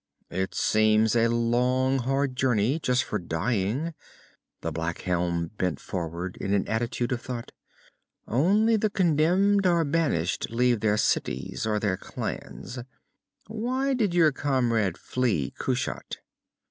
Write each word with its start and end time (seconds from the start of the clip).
"It 0.31 0.55
seems 0.55 1.15
a 1.15 1.27
long, 1.27 1.99
hard 1.99 2.35
journey, 2.35 2.79
just 2.79 3.03
for 3.03 3.19
dying." 3.19 3.93
The 4.61 4.71
black 4.71 5.01
helm 5.01 5.51
bent 5.59 5.79
forward, 5.79 6.37
in 6.41 6.55
an 6.55 6.67
attitude 6.67 7.11
of 7.11 7.21
thought. 7.21 7.51
"Only 8.27 8.77
the 8.77 8.89
condemned 8.89 9.67
or 9.67 9.85
banished 9.85 10.49
leave 10.49 10.79
their 10.79 10.97
cities, 10.97 11.67
or 11.67 11.79
their 11.79 11.97
clans. 11.97 12.79
Why 13.45 13.93
did 13.93 14.15
your 14.15 14.31
comrade 14.31 14.97
flee 14.97 15.53
Kushat?" 15.59 16.17